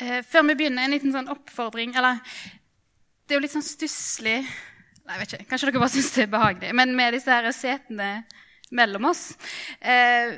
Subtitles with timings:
[0.00, 1.92] Eh, før vi begynner, en liten sånn oppfordring.
[1.98, 2.20] Eller
[3.26, 6.22] det er jo litt sånn stusslig Nei, jeg vet ikke, Kanskje dere bare syns det
[6.22, 6.72] er behagelig.
[6.76, 8.10] Men med disse her setene
[8.76, 9.24] mellom oss.
[9.80, 10.36] Eh,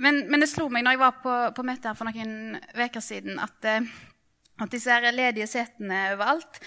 [0.00, 3.04] men, men, det slo meg når jeg var på, på møte her for noen uker
[3.04, 3.90] siden, at, eh,
[4.60, 6.60] at, disse her ledige setene overalt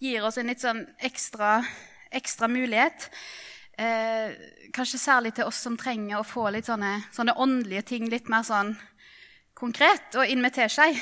[0.00, 1.58] gir oss en litt sånn ekstra,
[2.12, 3.08] ekstra mulighet.
[3.80, 4.36] Eh,
[4.76, 8.44] kanskje særlig til oss som trenger å få litt sånne, sånne åndelige ting litt mer
[8.44, 8.74] sånn
[9.60, 10.96] konkret og invitere seg.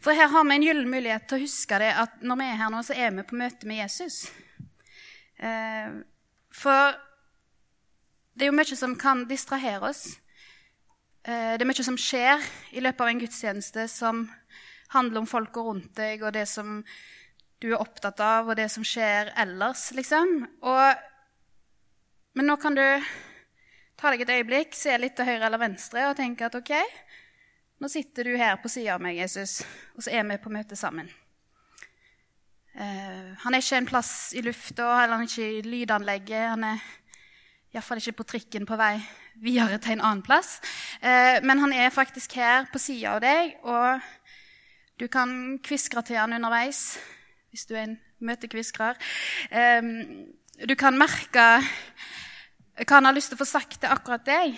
[0.00, 2.60] For her har vi en gyllen mulighet til å huske det at når vi er
[2.62, 4.22] her nå, så er vi på møte med Jesus.
[6.52, 6.96] For
[8.32, 10.04] det er jo mye som kan distrahere oss.
[11.22, 12.42] Eh, det er mye som skjer
[12.74, 14.24] i løpet av en gudstjeneste som
[14.94, 16.80] handler om folka rundt deg og det som
[17.62, 20.32] du er opptatt av, og det som skjer ellers, liksom.
[20.66, 21.04] Og,
[22.34, 22.82] men nå kan du
[24.00, 26.72] ta deg et øyeblikk, se litt til høyre eller venstre og tenke at OK,
[27.82, 29.58] nå sitter du her på sida av meg, Jesus,
[29.96, 31.08] og så er vi på møte sammen.
[32.76, 36.44] Uh, han er ikke en plass i lufta, eller han er ikke i lydanlegget.
[36.54, 36.84] Han er
[37.74, 38.94] iallfall ikke på trikken på vei
[39.42, 40.60] videre til en annen plass.
[41.02, 43.98] Uh, men han er faktisk her på sida av deg, og
[45.02, 47.00] du kan kviskre til han underveis
[47.50, 49.00] hvis du er en møtekviskrer.
[49.50, 50.22] Uh,
[50.62, 51.48] du kan merke
[52.78, 54.54] hva han har lyst til å få sagt til akkurat deg.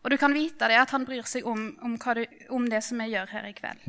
[0.00, 3.00] Og du kan vite det at han bryr seg om, om, du, om, det som
[3.02, 3.82] vi gjør her i kveld.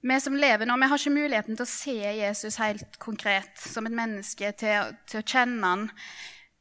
[0.00, 3.88] Vi som lever nå, vi har ikke muligheten til å se Jesus helt konkret som
[3.88, 5.88] et menneske, til, til å kjenne han.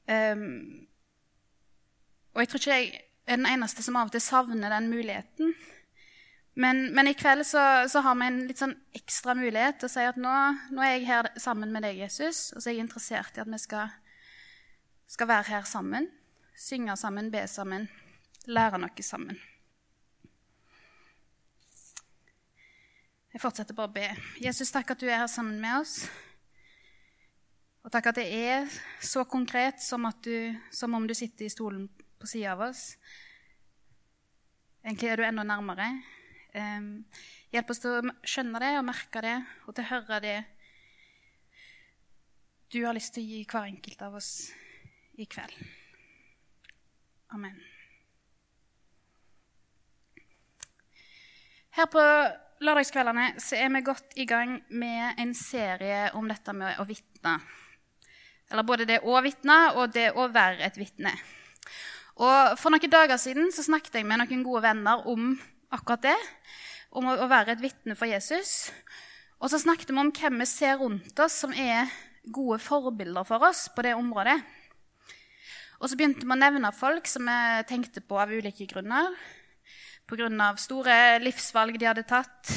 [0.09, 0.47] Um,
[2.33, 2.89] og jeg tror ikke jeg
[3.29, 5.53] er den eneste som av og til savner den muligheten.
[6.59, 9.93] Men, men i kveld så, så, har vi en litt sånn ekstra mulighet til å
[9.93, 10.35] si at nå,
[10.73, 13.47] nå, er jeg her sammen med deg, Jesus, og så er jeg interessert i at
[13.47, 13.93] vi skal,
[15.07, 16.09] skal være her sammen
[16.59, 17.87] synge sammen, be sammen,
[18.49, 19.39] lære noe sammen.
[23.29, 24.07] Jeg fortsetter bare å be.
[24.41, 26.01] Jesus, takk at du er her sammen med oss.
[27.85, 28.67] Og takk at det er
[29.05, 31.85] så konkret som, du, som om du sitter i stolen
[32.19, 32.97] på sida av oss.
[34.83, 35.91] Egentlig er du enda nærmere.
[36.51, 37.05] Um,
[37.53, 39.35] hjelp oss til å skjønne det og merke det,
[39.69, 40.37] og til å høre det
[42.73, 44.33] du har lyst til å gi hver enkelt av oss
[45.15, 45.78] i kveld.
[47.29, 47.57] Amen.
[51.77, 52.01] Her på
[52.65, 57.37] lørdagskveldene er vi godt i gang med en serie om dette med å vitne.
[58.49, 61.13] Eller både det å vitne og det å være et vitne.
[62.19, 65.35] Og For noen dager siden så snakket jeg med noen gode venner om
[65.71, 66.17] akkurat det.
[66.89, 68.71] Om å være et vitne for Jesus.
[69.39, 71.93] Og så snakket vi om hvem vi ser rundt oss som er
[72.25, 74.41] gode forbilder for oss på det området.
[75.79, 79.13] Og så begynte vi å nevne folk som vi tenkte på av ulike grunner.
[80.09, 80.55] Pga.
[80.57, 82.49] store livsvalg de hadde tatt,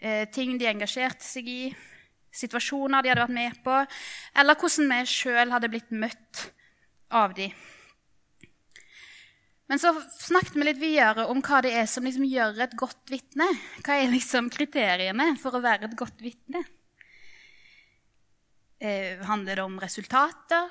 [0.00, 1.74] eh, ting de engasjerte seg i,
[2.30, 3.86] situasjoner de hadde vært med på,
[4.34, 6.52] eller hvordan vi sjøl hadde blitt møtt
[7.10, 7.52] av de.
[9.68, 13.10] Men så snakket vi litt videre om hva det er som liksom gjør et godt
[13.12, 13.48] vitne.
[13.84, 16.62] Hva er liksom kriteriene for å være et godt vitne?
[18.80, 20.70] Eh, handler det om resultater?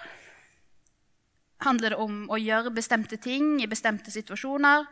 [1.64, 4.86] Handler det om å gjøre bestemte ting i bestemte situasjoner.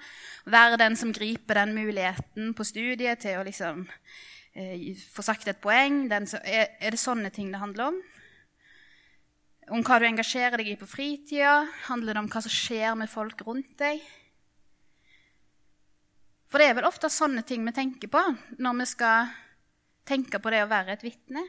[0.50, 3.86] Være den som griper den muligheten på studiet til å liksom,
[4.56, 6.06] eh, få sagt et poeng.
[6.26, 8.02] Så, er, er, det sånne ting det handler om?
[9.76, 11.66] Om hva du engasjerer deg i på fritida?
[11.88, 14.02] Handler det om hva som skjer med folk rundt deg?
[16.46, 18.22] For det er vel ofte sånne ting vi tenker på
[18.62, 19.32] når vi skal
[20.06, 21.42] tenke på det å være et vitne.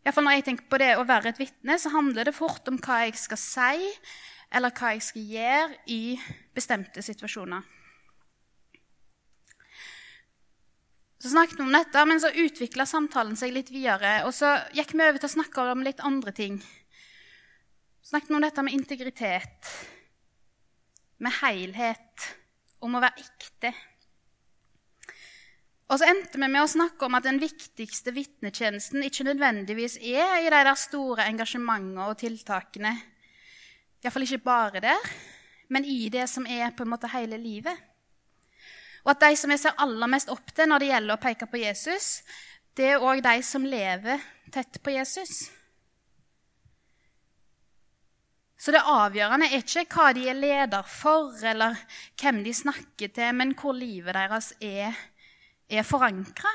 [0.00, 2.78] Iallfall når jeg tenker på det å være et vitne, så handler det fort om
[2.80, 3.90] hva jeg skal si,
[4.50, 6.00] eller hva jeg skal gjøre i
[6.56, 7.66] bestemte situasjoner.
[11.20, 14.22] Så snakket vi om dette, men så utvikla samtalen seg litt videre.
[14.24, 16.56] Og så gikk vi over til å snakke om litt andre ting.
[18.08, 19.72] Snakket vi om dette med integritet,
[21.20, 22.30] med helhet,
[22.80, 23.74] om å være ekte.
[25.90, 30.36] Og så endte vi med å snakke om at den viktigste vitnetjenesten ikke nødvendigvis er
[30.38, 32.94] i de der store engasjementene og tiltakene.
[34.00, 35.10] Iallfall ikke bare der,
[35.74, 37.74] men i det som er på en måte hele livet.
[39.02, 41.50] Og at de som jeg ser aller mest opp til når det gjelder å peke
[41.50, 42.08] på Jesus,
[42.78, 44.22] det er òg de som lever
[44.54, 45.48] tett på Jesus.
[48.60, 51.80] Så det avgjørende er ikke hva de er leder for, eller
[52.20, 54.94] hvem de snakker til, men hvor livet deres er
[55.70, 56.52] er forankra.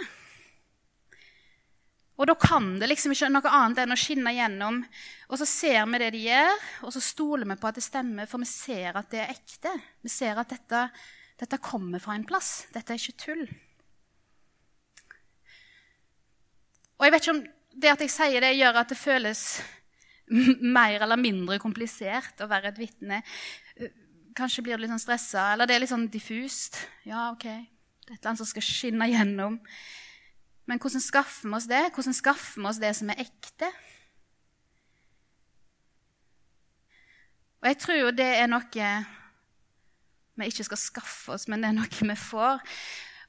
[2.15, 4.79] Og da kan det liksom ikke noe annet enn å skinne gjennom.
[5.27, 8.29] Og så ser vi det de gjør, og så stoler vi på at det stemmer,
[8.31, 9.73] for vi ser at det er ekte.
[10.05, 10.87] Vi ser at dette
[11.35, 12.63] Dette kommer fra en plass.
[12.71, 13.41] Dette er ikke tull.
[16.95, 17.41] Og jeg vet ikke om
[17.75, 19.41] det at jeg sier det, gjør at det føles
[20.77, 23.19] mer eller mindre komplisert å være et vitne.
[24.35, 26.79] Kanskje blir du litt sånn stressa, eller det er litt sånn diffust.
[27.03, 27.49] Ja, ok,
[28.05, 29.59] det er et eller annet som skal skinne gjennom.
[30.69, 31.81] Men hvordan skaffer vi oss det?
[31.93, 33.69] Hvordan skaffer vi oss det som er ekte?
[37.63, 38.89] Og jeg tror jo det er noe
[40.35, 42.61] vi ikke skal skaffe oss, men det er noe vi får.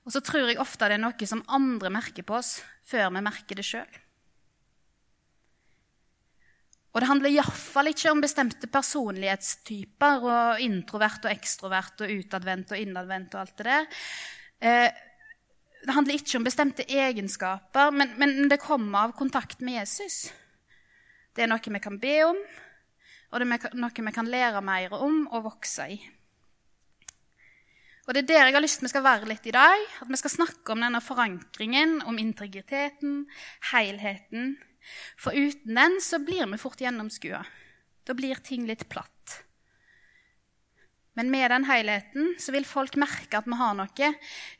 [0.05, 3.23] Og så tror jeg ofte det er noe som andre merker på oss, før vi
[3.25, 4.03] merker det sjøl.
[6.97, 12.81] Og det handler iallfall ikke om bestemte personlighetstyper og introvert og ekstrovert og utadvendt og
[12.81, 14.05] innadvendt og alt det der.
[14.61, 14.89] Eh,
[15.87, 20.27] det handler ikke om bestemte egenskaper, men, men det kommer av kontakt med Jesus.
[21.37, 22.39] Det er noe vi kan be om,
[23.31, 25.99] og det er noe vi kan lære mer om og vokse i.
[28.07, 29.81] Og Det er der jeg har lyst til vi skal være litt i dag.
[30.01, 33.25] At vi skal snakke om denne forankringen, om integriteten,
[33.73, 34.55] helheten.
[35.19, 37.43] For uten den så blir vi fort gjennomskua.
[38.07, 39.43] Da blir ting litt platt.
[41.17, 44.09] Men med den helheten så vil folk merke at vi har noe,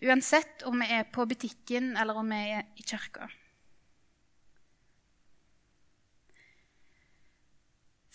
[0.01, 3.29] uansett om vi er på butikken eller om vi er i kirka.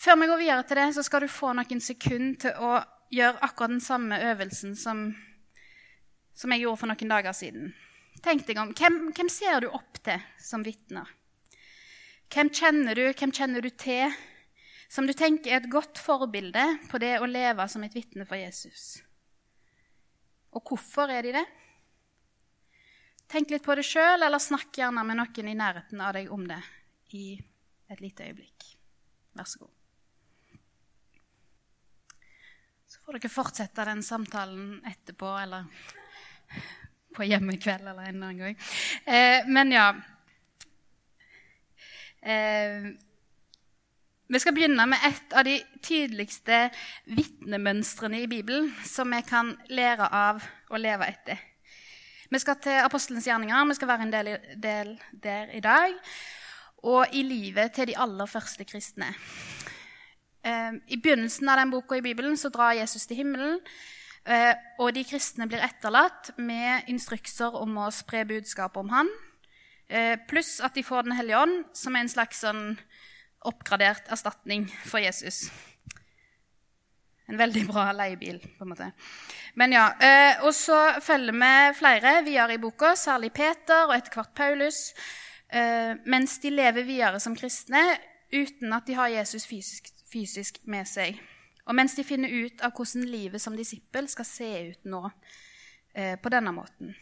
[0.02, 2.72] Før vi går videre til det, så skal du få noen sekunder til å
[3.14, 5.04] gjøre akkurat den samme øvelsen som,
[6.34, 7.70] som jeg gjorde for noen dager siden.
[8.22, 11.06] Tenk deg om, hvem, hvem ser du opp til som vitner?
[12.32, 14.10] Hvem kjenner du, hvem kjenner du til,
[14.92, 18.36] som du tenker er et godt forbilde på det å leve som et vitne for
[18.36, 19.00] Jesus?
[20.52, 21.44] Og hvorfor er de det?
[23.32, 26.44] Tenk litt på det sjøl, eller snakk gjerne med noen i nærheten av deg om
[26.44, 26.60] det
[27.16, 27.38] i
[27.88, 28.66] et lite øyeblikk.
[29.32, 30.58] Vær så god.
[32.92, 35.70] Så får dere fortsette den samtalen etterpå eller
[37.16, 38.58] på hjemmekveld eller en annen gang.
[39.08, 39.86] Eh, men ja
[42.20, 42.92] eh,
[44.28, 46.68] Vi skal begynne med et av de tydeligste
[47.10, 51.40] vitnemønstrene i Bibelen som vi kan lære av å leve etter.
[52.32, 53.66] Vi skal til apostelens gjerninger.
[53.68, 55.98] Vi skal være en del, del der i dag.
[56.88, 59.10] Og i livet til de aller første kristne.
[60.42, 63.60] Ehm, I begynnelsen av den boka i Bibelen så drar Jesus til himmelen.
[64.24, 69.10] Eh, og de kristne blir etterlatt med instrukser om å spre budskapet om han.
[69.88, 72.78] Eh, pluss at de får Den hellige ånd, som er en slags sånn
[73.48, 75.44] oppgradert erstatning for Jesus.
[77.30, 78.90] En veldig bra leiebil, på en måte.
[79.54, 84.12] Men ja, eh, Og så følger vi flere videre i boka, særlig Peter og etter
[84.14, 84.92] hvert Paulus,
[86.08, 87.82] mens de lever videre som kristne
[88.32, 91.18] uten at de har Jesus fysisk fysisk med seg.
[91.66, 95.02] Og mens de finner ut av hvordan livet som disippel skal se ut nå
[95.94, 96.94] eh, på denne måten.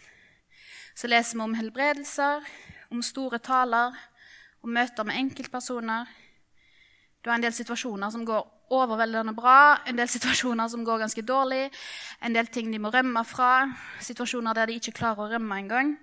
[0.94, 2.44] Så leser vi om helbredelser,
[2.92, 3.96] om store taler,
[4.60, 6.10] om møter med enkeltpersoner.
[7.20, 11.24] Du har en del situasjoner som går overveldende bra, en del situasjoner som går ganske
[11.26, 11.66] dårlig,
[12.24, 13.66] en del ting de må rømme fra,
[14.00, 15.96] situasjoner der de ikke klarer å rømme engang.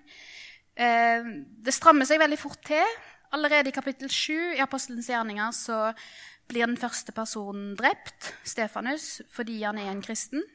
[0.77, 1.31] Eh,
[1.63, 2.97] det strammer seg veldig fort til.
[3.33, 5.79] Allerede i kapittel 7 i Apostelens gjerninger så
[6.47, 10.45] blir den første personen drept, Stefanus, fordi han er en kristen.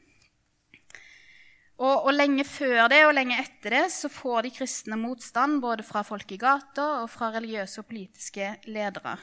[1.83, 5.83] Og, og, lenge før det og lenge etter det så får de kristne motstand både
[5.85, 9.17] fra folk i gata og fra religiøse og politiske ledere.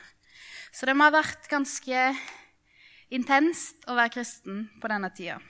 [0.73, 2.11] Så det må ha vært ganske
[3.11, 5.41] intenst å være kristen på denne tida.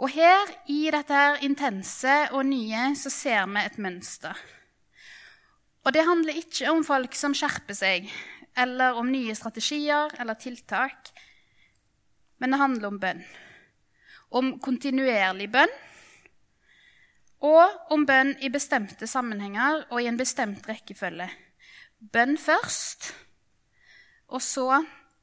[0.00, 4.36] Og her, i dette her intense og nye, så ser vi et mønster.
[5.84, 8.08] Og det handler ikke om folk som skjerper seg,
[8.56, 11.12] eller om nye strategier eller tiltak.
[12.40, 13.22] Men det handler om bønn.
[14.32, 15.72] Om kontinuerlig bønn.
[17.44, 21.28] Og om bønn i bestemte sammenhenger og i en bestemt rekkefølge.
[22.00, 23.12] Bønn først,
[24.30, 24.66] og så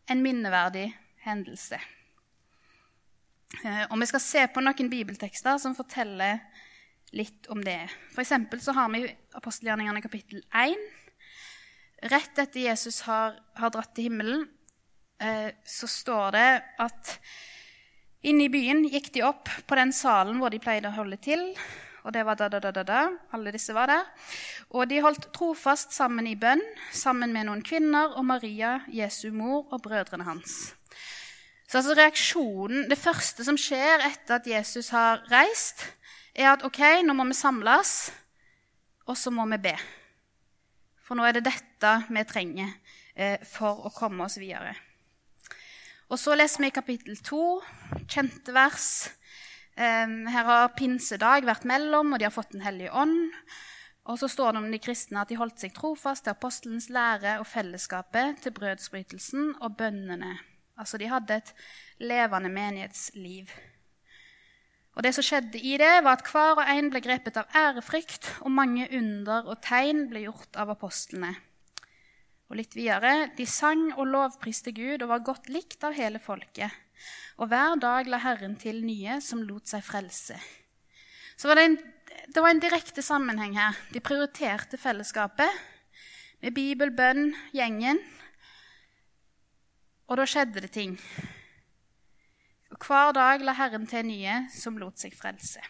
[0.07, 0.89] en minneverdig
[1.25, 1.79] hendelse.
[3.63, 6.41] Eh, og Vi skal se på noen bibeltekster som forteller
[7.15, 7.87] litt om det.
[8.11, 10.77] For så har vi apostelgjerningene kapittel 1
[11.97, 14.43] Rett etter Jesus har, har dratt til himmelen,
[15.17, 17.13] eh, så står det at
[18.21, 21.41] inne i byen gikk de opp på den salen hvor de pleide å holde til.
[22.07, 23.01] Og det var da, da, da, da, da.
[23.35, 24.05] Alle disse var der.
[24.71, 26.63] Og de holdt trofast sammen i bønn,
[26.95, 30.71] sammen med noen kvinner og Maria, Jesu mor, og brødrene hans.
[31.67, 35.83] Så altså reaksjonen, Det første som skjer etter at Jesus har reist,
[36.33, 38.13] er at ok, nå må vi samles,
[39.03, 39.75] og så må vi be.
[41.03, 42.71] For nå er det dette vi trenger
[43.15, 44.77] eh, for å komme oss videre.
[46.07, 47.59] Og så leser vi i kapittel to
[48.07, 49.09] kjente vers
[49.77, 53.31] Her har pinsedag vært mellom, og de har fått Den hellige ånd.
[54.07, 57.37] Og så står det om de kristne at de holdt seg trofast til apostelens lære
[57.41, 60.37] og fellesskapet, til brødsbrytelsen og bønnene.
[60.79, 61.51] Altså de hadde et
[61.99, 63.51] levende menighetsliv.
[64.97, 68.31] Og det som skjedde i det, var at hver og en ble grepet av ærefrykt,
[68.41, 71.35] og mange under og tegn ble gjort av apostlene.
[72.47, 76.71] Og litt videre de sang og lovpriste Gud og var godt likt av hele folket.
[77.37, 80.37] Og hver dag la Herren til nye som lot seg frelse.
[81.37, 81.77] Så var det, en,
[82.33, 83.77] det var en direkte sammenheng her.
[83.93, 85.59] De prioriterte fellesskapet
[86.41, 87.99] med bibel, bønn, gjengen.
[90.07, 90.95] Og da skjedde det ting.
[92.73, 95.61] Og hver dag la Herren til nye som lot seg frelse.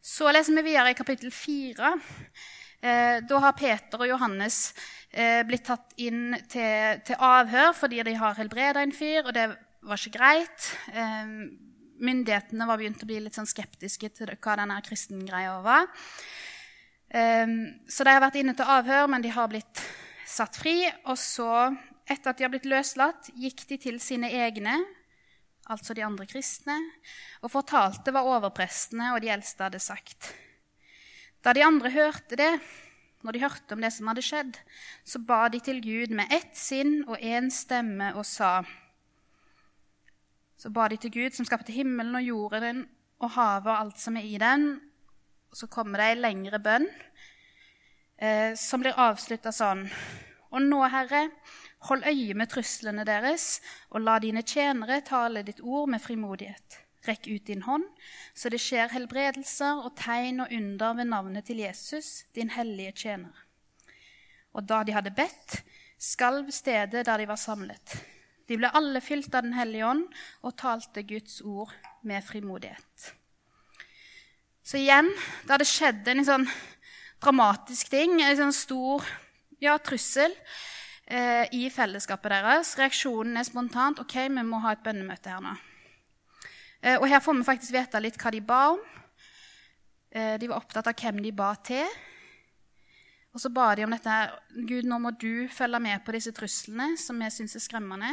[0.00, 1.92] Så leser vi videre i kapittel fire.
[2.80, 4.70] Eh, da har Peter og Johannes
[5.12, 9.50] eh, blitt tatt inn til, til, avhør fordi de har helbreda en fyr, og det
[9.84, 10.70] var ikke greit.
[10.94, 11.34] Eh,
[12.00, 15.90] myndighetene var begynt å bli litt sånn skeptiske til hva denne kristengreia var.
[17.10, 19.82] Så de har vært inne til avhør, men de har blitt
[20.24, 20.86] satt fri.
[21.10, 21.50] Og så,
[22.06, 24.78] etter at de har blitt løslatt, gikk de til sine egne,
[25.68, 26.78] altså de andre kristne,
[27.42, 30.30] og fortalte hva overprestene og de eldste hadde sagt.
[31.44, 32.52] Da de andre hørte det,
[33.24, 34.58] når de hørte om det som hadde skjedd,
[35.04, 38.60] så ba de til Gud med ett sinn og én stemme og sa
[40.60, 42.82] Så ba de til Gud, som skapte himmelen og jorden
[43.20, 44.74] og havet og alt som er i den.
[45.48, 46.84] Og så kommer det ei lengre bønn
[48.20, 49.86] eh, som blir avslutta sånn.
[50.52, 51.30] Og nå, Herre,
[51.88, 56.80] hold øye med truslene deres, og la dine tjenere tale ditt ord med frimodighet.
[57.08, 57.86] Rekk ut din hånd,
[58.36, 63.46] så det skjer helbredelser og tegn og under ved navnet til Jesus, din hellige tjener.
[64.52, 65.62] Og da de hadde bedt,
[66.00, 67.96] skalv stedet der de var samlet.
[68.50, 70.04] De ble alle fylt av Den hellige ånd
[70.42, 73.12] og talte Guds ord med frimodighet.
[74.66, 75.08] Så igjen,
[75.46, 76.46] da det skjedde en sånn
[77.22, 79.06] dramatisk ting, en sånn stor
[79.62, 80.34] ja, trussel
[81.06, 85.56] eh, i fellesskapet deres, reaksjonen er spontant OK, vi må ha et bønnemøte her nå.
[86.80, 88.80] Eh, og her får vi faktisk vite litt hva de ba om.
[90.10, 91.86] Eh, de var opptatt av hvem de ba til.
[93.30, 94.32] Og så ba de om dette her,
[94.66, 98.10] Gud, nå må du følge med på disse truslene som vi syns er skremmende.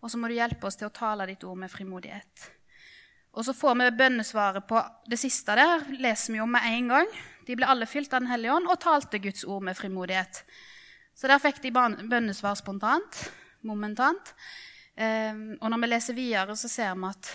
[0.00, 2.46] Og så må du hjelpe oss til å tale ditt ord med frimodighet.
[3.36, 4.80] Og så får vi bønnesvaret på
[5.10, 5.84] det siste der.
[6.00, 7.12] leser vi om med en gang.
[7.46, 10.42] De ble alle fylt av Den hellige ånd og talte Guds ord med frimodighet.
[11.14, 13.20] Så der fikk de bønnesvar spontant,
[13.62, 14.34] momentant.
[14.96, 17.30] Eh, og når vi leser videre, så ser vi at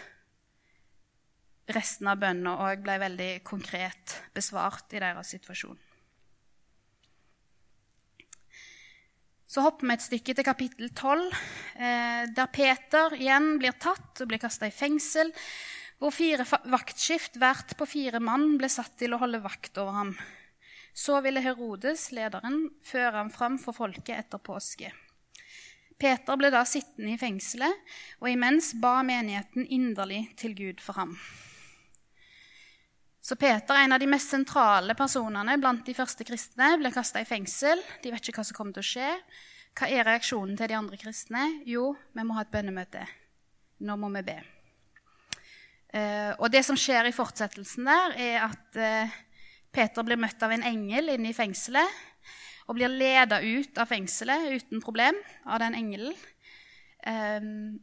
[1.74, 5.78] resten av bønnen òg ble veldig konkret besvart i deres situasjon.
[9.56, 11.30] Så hopper vi et stykke til kapittel 12,
[11.80, 15.32] eh, der Peter igjen blir tatt og blir kasta i fengsel,
[16.02, 20.12] hvor fire vaktskift hvert på fire mann ble satt til å holde vakt over ham.
[20.96, 24.92] Så ville Herodes, lederen, føre ham fram for folket etter påske.
[25.96, 31.16] Peter ble da sittende i fengselet, og imens ba menigheten inderlig til Gud for ham.
[33.26, 37.26] Så Peter, en av de mest sentrale personene blant de første kristne, ble kasta i
[37.26, 37.80] fengsel.
[38.04, 39.08] De vet ikke hva som kommer til å skje.
[39.74, 41.48] Hva er reaksjonen til de andre kristne?
[41.66, 43.02] Jo, vi må ha et bønnemøte.
[43.82, 44.38] Nå må vi be.
[45.90, 49.18] Uh, og det som skjer i fortsettelsen der, er at uh,
[49.74, 52.00] Peter blir møtt av en engel inne i fengselet.
[52.70, 55.18] Og blir leda ut av fengselet uten problem
[55.50, 56.14] av den engelen.
[57.10, 57.80] Um,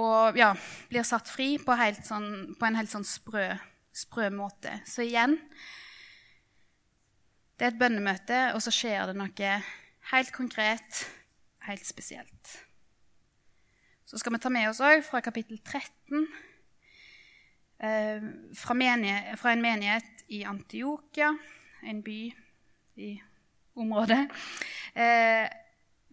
[0.00, 0.54] og ja,
[0.88, 3.50] blir satt fri på, sånn, på en helt sånn sprø
[3.98, 4.78] sprø måte.
[4.86, 5.38] Så igjen
[7.58, 9.52] Det er et bønnemøte, og så skjer det noe
[10.12, 11.00] helt konkret,
[11.66, 12.52] helt spesielt.
[14.06, 16.28] Så skal vi ta med oss òg fra kapittel 13,
[17.82, 21.32] eh, fra, menighet, fra, en menighet i Antiokia,
[21.82, 22.20] en by
[23.02, 23.10] i
[23.74, 24.22] området,
[24.94, 25.50] eh,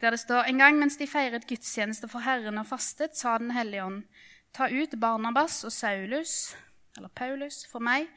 [0.02, 3.54] der det står en gang mens de feiret gudstjeneste for Herren og fastet, sa Den
[3.56, 4.04] hellige ånd,
[4.52, 6.56] ta ut Barnabas og Saulus
[6.98, 8.08] eller Paulus, for meg,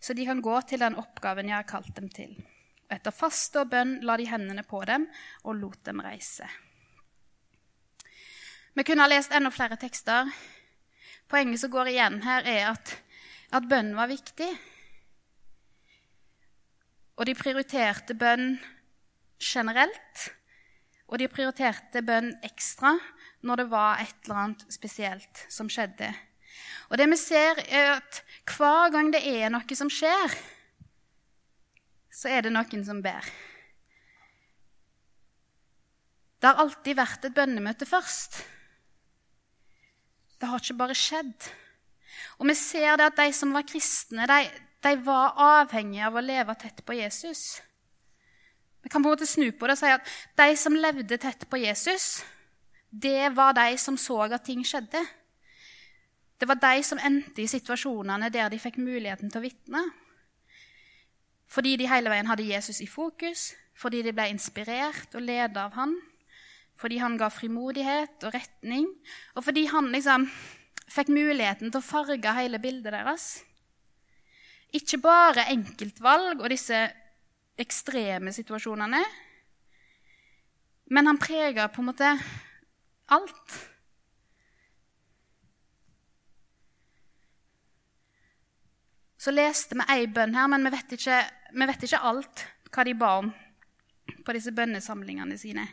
[0.00, 2.34] så de kan gå til den oppgaven jeg har kalt dem til.
[2.88, 5.06] Og Etter faste og bønn la de hendene på dem
[5.44, 6.48] og lot dem reise.
[8.72, 10.30] Vi kunne ha lest enda flere tekster.
[11.28, 12.94] Poenget som går igjen her, er at,
[13.52, 14.48] at bønn var viktig.
[17.20, 18.56] Og de prioriterte bønn
[19.42, 20.28] generelt,
[21.08, 22.94] og de prioriterte bønn ekstra
[23.44, 26.12] når det var et eller annet spesielt som skjedde
[26.90, 30.36] og det vi ser, er at hver gang det er noe som skjer,
[32.12, 33.26] så er det noen som ber.
[36.42, 38.42] Det har alltid vært et bønnemøte først.
[40.40, 41.44] det har ikke bare skjedd.
[42.42, 44.50] Og vi ser det at de som var kristne, de,
[44.82, 47.62] de var avhengige av å leve tett på Jesus.
[48.82, 50.10] Vi kan på en måte snu på det og si at
[50.40, 52.24] de som levde tett på Jesus,
[52.90, 55.00] det var de som så at ting skjedde.
[56.42, 59.82] Det var de som endte i situasjonene der de fikk muligheten til å vitne.
[61.46, 65.76] Fordi de hele veien hadde Jesus i fokus, fordi de ble inspirert og ledet av
[65.78, 65.94] han,
[66.74, 68.90] fordi han ga frimodighet og retning,
[69.36, 70.26] og fordi han liksom
[70.90, 73.30] fikk muligheten til å farge hele bildet deres.
[74.74, 76.88] Ikke bare enkeltvalg og disse
[77.54, 79.04] ekstreme situasjonene,
[80.90, 82.16] men han prega på en måte
[83.14, 83.62] alt.
[89.22, 91.20] Så leste vi ei bønn her, men vi vet, ikke,
[91.54, 93.28] vi vet ikke alt hva de ba om
[94.26, 95.66] på disse bønnesamlingene sine.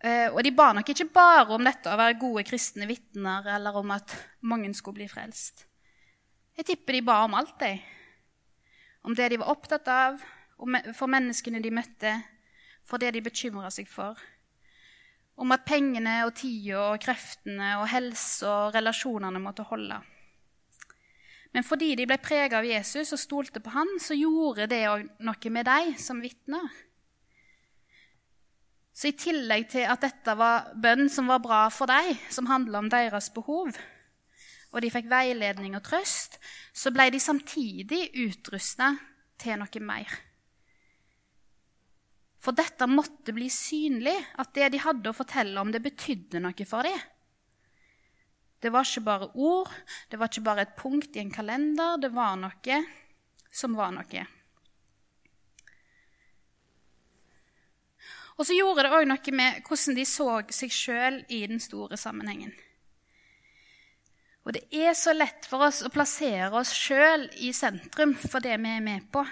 [0.00, 3.76] Uh, og de ba nok ikke bare om dette å være gode kristne vitner eller
[3.76, 4.14] om at
[4.48, 5.66] mange skulle bli frelst.
[6.56, 7.74] Jeg tipper de ba om alt, de.
[9.04, 10.16] Om det de var opptatt av,
[10.96, 12.14] for menneskene de møtte,
[12.88, 14.16] for det de bekymra seg for.
[15.40, 20.00] Om at pengene og tida og kreftene og helsa og relasjonene måtte holde.
[21.50, 25.08] Men fordi de ble prega av Jesus og stolte på han, så gjorde det òg
[25.26, 26.68] noe med dem som vitner.
[28.94, 32.82] Så i tillegg til at dette var bønn som var bra for dem, som handla
[32.82, 33.72] om deres behov,
[34.70, 36.36] og de fikk veiledning og trøst,
[36.72, 38.92] så ble de samtidig utrusta
[39.40, 40.18] til noe mer.
[42.40, 46.68] For dette måtte bli synlig, at det de hadde å fortelle om, det betydde noe
[46.68, 47.00] for dem.
[48.60, 49.70] Det var ikke bare ord,
[50.10, 51.96] det var ikke bare et punkt i en kalender.
[52.00, 52.82] Det var noe
[53.52, 54.26] som var noe.
[58.40, 61.98] Og så gjorde det òg noe med hvordan de så seg sjøl i den store
[62.00, 62.52] sammenhengen.
[64.48, 68.56] Og det er så lett for oss å plassere oss sjøl i sentrum for det
[68.56, 69.24] vi er med på.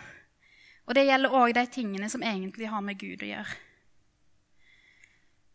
[0.88, 3.56] Og det gjelder òg de tingene som egentlig har med Gud å gjøre.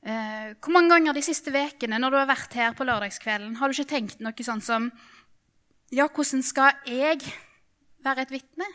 [0.03, 3.71] Eh, hvor mange ganger de siste ukene når du har vært her på lørdagskvelden, har
[3.71, 4.91] du ikke tenkt noe sånn som
[5.93, 7.21] Ja, hvordan skal jeg
[8.03, 8.67] være et vitne?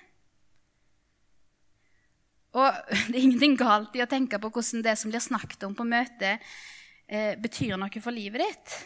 [2.56, 2.72] Og
[3.10, 5.84] det er ingenting galt i å tenke på hvordan det som blir snakket om på
[5.84, 6.40] møtet,
[7.06, 8.76] eh, betyr noe for livet ditt.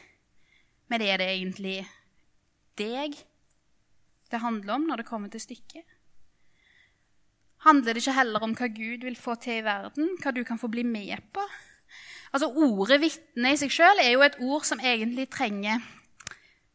[0.90, 1.80] Men er det egentlig
[2.80, 3.14] deg
[4.32, 5.84] det handler om når det kommer til stykket?
[7.62, 10.58] Handler det ikke heller om hva Gud vil få til i verden, hva du kan
[10.58, 11.44] få bli med på?
[12.32, 15.82] Altså Ordet vitne i seg sjøl er jo et ord som egentlig trenger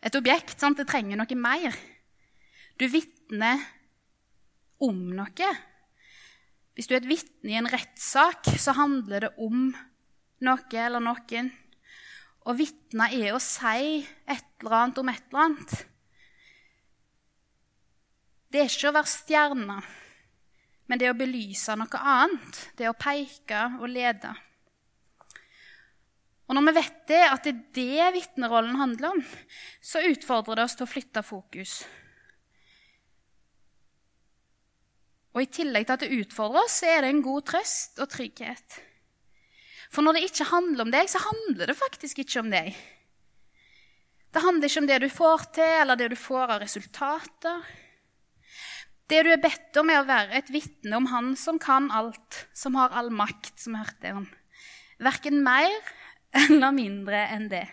[0.06, 0.60] et objekt.
[0.62, 0.78] Sant?
[0.78, 1.74] Det trenger noe mer.
[2.78, 3.64] Du vitner
[4.86, 5.52] om noe.
[6.78, 9.72] Hvis du er et vitne i en rettssak, så handler det om
[10.46, 11.50] noe eller noen.
[12.48, 15.78] Å vitne er å si et eller annet om et eller annet.
[18.48, 19.80] Det er ikke å være stjerne,
[20.88, 22.62] men det er å belyse noe annet.
[22.78, 24.32] Det er å peke og lede.
[26.48, 29.24] Og når vi vet det, at det er det vitnerollen handler om,
[29.84, 31.82] så utfordrer det oss til å flytte fokus.
[35.36, 38.10] Og i tillegg til at det utfordrer oss, så er det en god trøst og
[38.10, 38.78] trygghet.
[39.92, 42.72] For når det ikke handler om deg, så handler det faktisk ikke om deg.
[44.34, 47.68] Det handler ikke om det du får til, eller det du får av resultater.
[49.08, 52.42] Det du er bedt om, er å være et vitne om Han som kan alt,
[52.56, 54.28] som har all makt, som hørte om.
[55.04, 55.72] Verken mer
[56.46, 57.66] eller mindre enn det.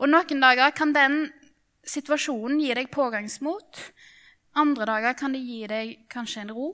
[0.00, 1.26] Og noen dager kan den
[1.86, 3.80] situasjonen gi deg pågangsmot.
[4.60, 6.70] Andre dager kan det gi deg kanskje en ro.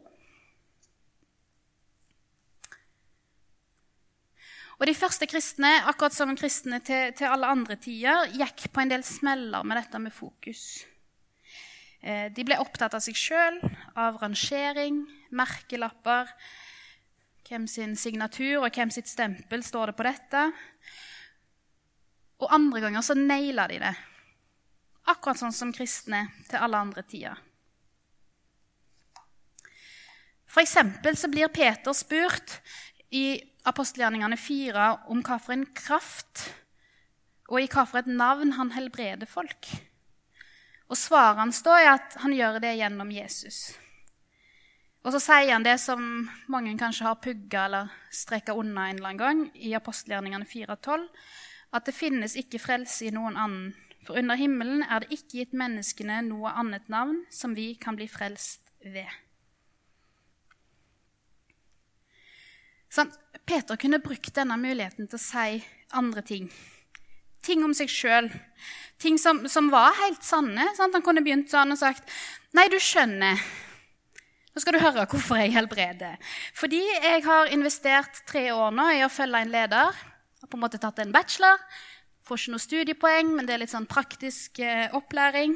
[4.77, 8.93] Og De første kristne akkurat som kristne til, til alle andre tider, gikk på en
[8.93, 10.85] del smeller med dette med fokus.
[12.05, 13.57] Eh, de ble opptatt av seg sjøl,
[13.97, 15.01] av rangering,
[15.33, 16.29] merkelapper,
[17.47, 20.45] hvem sin signatur og hvem sitt stempel står det på dette.
[22.43, 23.95] Og andre ganger så naila de det.
[25.07, 27.39] Akkurat sånn som kristne til alle andre tider.
[30.47, 32.59] For eksempel så blir Peter spurt
[33.15, 33.37] i
[33.69, 36.47] apostelgjerningene 4 om hva for en kraft
[37.47, 39.69] og i hva for et navn han helbreder folk.
[40.87, 43.77] Og svaret hans da er at han gjør det gjennom Jesus.
[45.07, 46.01] Og så sier han det som
[46.51, 51.05] mange kanskje har pugga eller streka unna en eller annen gang, i apostelgjerningene 4.12,
[51.79, 53.69] at det finnes ikke frelse i noen annen.
[54.03, 58.09] For under himmelen er det ikke gitt menneskene noe annet navn som vi kan bli
[58.11, 59.07] frelst ved.
[62.91, 63.13] Sånn,
[63.47, 65.61] Peter kunne brukt denne muligheten til å si
[65.95, 66.51] andre ting.
[67.47, 68.27] ting om seg sjøl.
[68.99, 70.67] Ting som, som, var helt sanne.
[70.75, 70.95] Sant?
[70.99, 72.11] Han kunne begynt sånn og sagt
[72.59, 73.39] Nei, du skjønner.
[74.57, 76.15] Nå skal du høre hvorfor jeg helbreder.
[76.57, 79.99] Fordi jeg har investert tre år nå i å følge en leder.
[80.41, 81.61] Har på en måte tatt en bachelor.
[82.25, 85.53] Får ikke noe studiepoeng, men det er litt sånn praktisk eh, opplæring.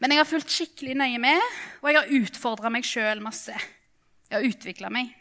[0.00, 1.44] Men jeg har fulgt skikkelig nøye med,
[1.84, 3.52] og jeg har utfordra meg sjøl masse.
[4.32, 5.12] Jeg har utvikla meg.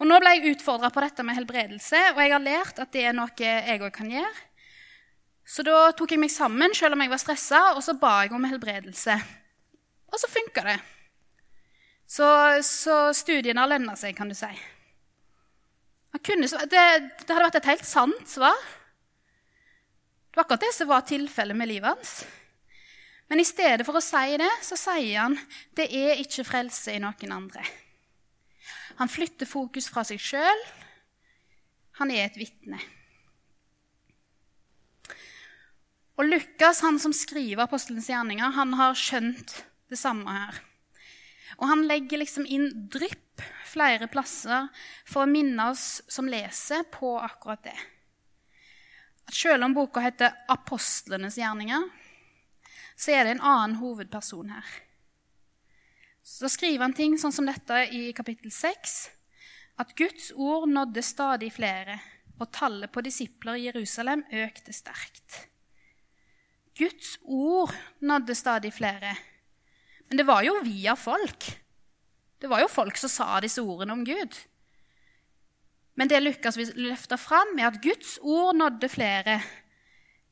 [0.00, 3.04] Og nå ble jeg utfordra på dette med helbredelse, og jeg har lært at det
[3.04, 4.46] er noe jeg òg kan gjøre.
[5.44, 8.32] Så da tok jeg meg sammen, selv om jeg var stressa, og så ba jeg
[8.32, 9.24] om helbredelse.
[10.08, 10.80] Og så funka det.
[12.08, 12.26] Så,
[12.64, 14.48] så studiene har lønna seg, kan du si.
[16.24, 16.84] Kunne, det,
[17.20, 18.56] det, hadde vært et helt sant svar.
[20.28, 22.14] Det var akkurat det som var tilfellet med livet hans.
[23.28, 25.36] Men i stedet for å si det, så sier han
[25.76, 27.64] det er ikke frelse i noen andre.
[28.98, 30.62] Han flytter fokus fra seg sjøl.
[32.00, 32.80] Han er et vitne.
[36.18, 39.60] Og Lukas, han som skriver apostelens gjerninger, han har skjønt
[39.92, 40.64] det samme her.
[41.58, 44.68] Og han legger liksom inn drypp flere plasser
[45.06, 47.78] for å minne oss som leser, på akkurat det.
[49.28, 51.90] At selv om boka heter 'Apostlenes gjerninger',
[52.96, 54.64] så er det en annen hovedperson her.
[56.22, 59.10] Så skriver han ting sånn som dette i kapittel 6.
[59.78, 62.00] At Guds ord nådde stadig flere,
[62.40, 65.48] og tallet på disipler i Jerusalem økte sterkt.
[66.78, 69.16] Guds ord nådde stadig flere.
[70.08, 71.48] Men det var jo via folk.
[72.38, 74.36] Det var jo folk som sa disse ordene om Gud.
[75.98, 79.40] Men det Lukas vil løfte fram, er at Guds ord nådde flere.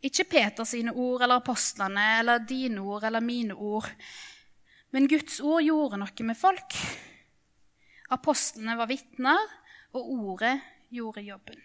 [0.07, 3.89] Ikke Peters ord eller apostlene eller dine ord eller mine ord.
[4.95, 6.77] Men Guds ord gjorde noe med folk.
[8.15, 9.41] Apostlene var vitner,
[9.97, 10.55] og ordet
[10.95, 11.59] gjorde jobben.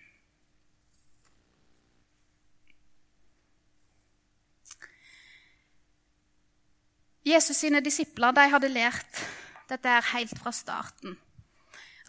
[7.25, 9.21] Jesus sine disipler de hadde lært
[9.69, 11.15] dette her helt fra starten.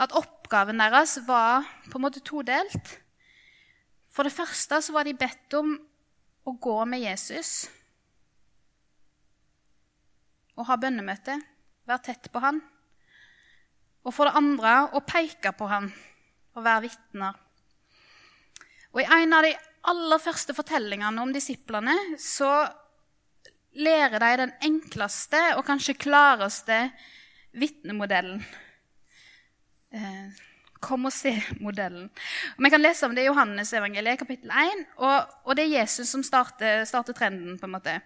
[0.00, 2.94] At oppgaven deres var på en måte todelt.
[4.12, 5.74] For det første så var de bedt om
[6.48, 7.68] å gå med Jesus
[10.52, 11.38] og ha bønnemøte,
[11.88, 12.58] være tett på han.
[14.04, 15.88] Og for det andre å peke på han
[16.52, 17.38] og være vitner.
[18.92, 19.52] Og I en av de
[19.88, 22.50] aller første fortellingene om disiplene så
[23.74, 26.78] lærer de den enkleste og kanskje klareste
[27.52, 28.44] vitnemodellen.
[29.92, 30.32] Eh,
[30.82, 32.08] kom og se-modellen.
[32.58, 34.82] Vi kan lese om det i Johannes evangeliet, kapittel 1.
[34.96, 37.58] Og, og, det er Jesus som starter, starter, trenden.
[37.58, 38.00] på en måte.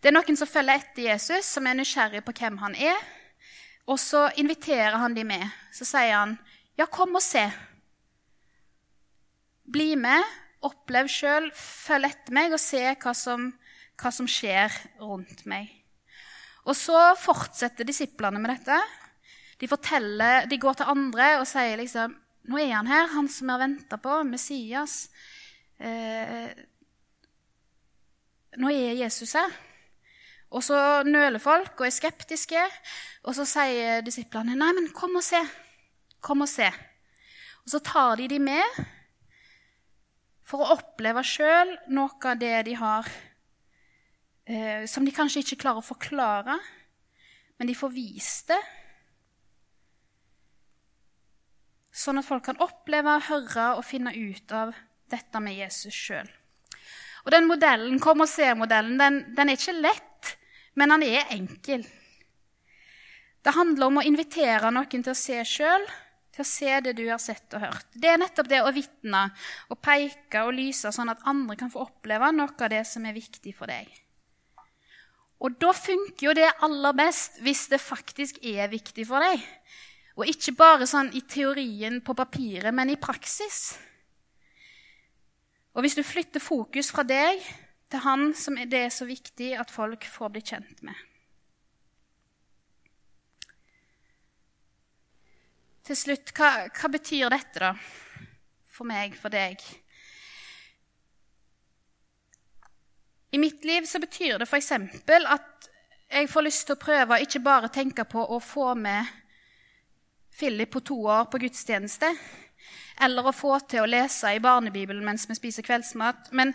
[0.00, 3.02] Det er noen som følger etter Jesus, som er nysgjerrig på hvem han er.
[3.90, 5.42] Og så inviterer han dem med.
[5.72, 6.38] Så sier han,
[6.78, 7.50] 'Ja, kom og se'.
[9.72, 10.22] Bli med,
[10.62, 13.52] opplev sjøl, følg etter meg og se hva som,
[14.02, 15.70] hva som skjer rundt meg.
[16.66, 18.78] Og så fortsetter disiplene med dette.
[19.62, 19.68] De,
[20.50, 22.18] de går til andre og sier liksom
[22.50, 25.04] Nå er han her, han som vi har venta på, Messias.
[25.78, 26.48] Eh,
[28.58, 29.52] nå er Jesus her.
[30.50, 32.64] Og så nøler folk og er skeptiske.
[33.22, 35.38] Og så sier disiplene, 'Nei, men kom og se.
[36.20, 36.72] Kom og se.'
[37.62, 38.82] Og så tar de de med
[40.42, 43.06] for å oppleve sjøl noe av det de har
[44.52, 46.58] eh, som de kanskje ikke klarer å forklare,
[47.58, 48.60] men de får vist det.
[51.92, 54.72] Sånn at folk kan oppleve, høre og finne ut av
[55.12, 56.30] dette med Jesus sjøl.
[57.22, 60.32] Og den modellen, Kom og se-modellen den, den er ikke lett,
[60.74, 61.84] men den er enkel.
[63.42, 65.84] Det handler om å invitere noen til å se sjøl,
[66.32, 67.88] til å se det du har sett og hørt.
[67.92, 69.26] Det er nettopp det å vitne
[69.68, 73.18] og peke og lyse, sånn at andre kan få oppleve noe av det som er
[73.18, 73.90] viktig for deg.
[75.42, 79.42] Og da funker jo det aller best hvis det faktisk er viktig for deg.
[80.14, 83.72] Og ikke bare sånn i teorien på papiret, men i praksis.
[85.72, 87.40] Og hvis du flytter fokus fra deg
[87.90, 90.96] til han som det er så viktig at folk får bli kjent med.
[95.82, 97.72] Til slutt, hva, hva betyr dette, da?
[98.72, 99.58] For meg, for deg?
[103.32, 104.72] I mitt liv så betyr det f.eks.
[104.72, 105.68] at
[106.12, 109.08] jeg får lyst til å prøve ikke bare tenke på å få med
[110.36, 112.10] Philip på to år på gudstjeneste,
[113.00, 116.28] eller å få til å lese i barnebibelen mens vi spiser kveldsmat.
[116.36, 116.52] Men,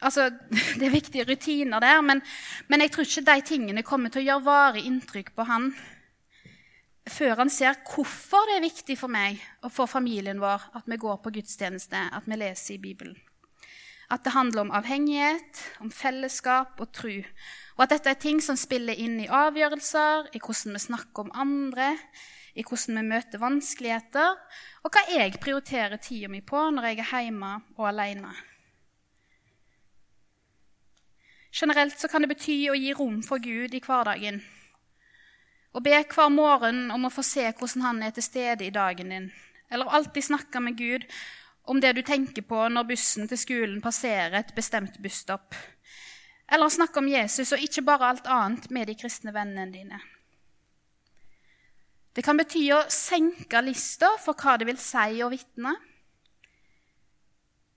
[0.00, 0.30] altså,
[0.78, 2.24] det er viktige rutiner der, men,
[2.72, 5.74] men, jeg tror ikke de tingene kommer til å gjøre varig inntrykk på han
[7.04, 10.96] før han ser hvorfor det er viktig for meg og for familien vår at vi
[10.96, 13.18] går på gudstjeneste, at vi leser i Bibelen.
[14.12, 17.22] At det handler om avhengighet, om fellesskap og tru.
[17.76, 21.32] Og at dette er ting som spiller inn i avgjørelser, i hvordan vi snakker om
[21.34, 21.94] andre,
[22.54, 24.36] i hvordan vi møter vanskeligheter,
[24.84, 28.34] og hva jeg prioriterer tida mi på når jeg er hjemme og alene.
[31.54, 34.40] Generelt så kan det bety å gi rom for Gud i hverdagen.
[35.74, 39.10] Å be hver morgen om å få se hvordan han er til stede i dagen
[39.10, 39.28] din.
[39.70, 41.06] Eller alltid snakke med Gud
[41.64, 45.54] om det du tenker på når bussen til skolen passerer et bestemt busstopp.
[46.52, 50.00] Eller snakke om Jesus og ikke bare alt annet med de kristne vennene dine.
[52.14, 55.72] Det kan bety å senke lista for hva det vil si å vitne,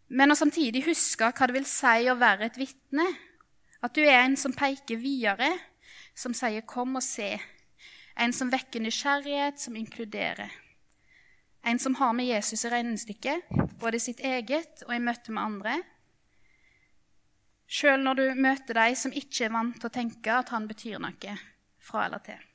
[0.08, 3.08] men å samtidig huske hva det vil si å være et vitne.
[3.84, 5.50] At du er en som peker videre,
[6.16, 7.40] som sier 'kom og se'.
[8.18, 10.50] En som vekker nysgjerrighet, som inkluderer.
[11.68, 13.50] En som har med Jesus i regnestykket,
[13.80, 15.74] både sitt eget og i møte med andre.
[17.68, 21.02] Sjøl når du møter de som ikke er vant til å tenke at han betyr
[21.04, 21.34] noe
[21.84, 22.46] fra eller til.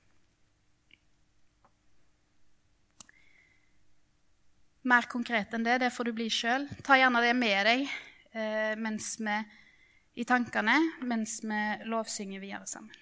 [4.88, 6.64] Mer konkret enn det, det får du bli sjøl.
[6.80, 9.36] Ta gjerne det med deg eh, mens vi,
[10.16, 13.01] i tankene mens vi lovsynger videre sammen.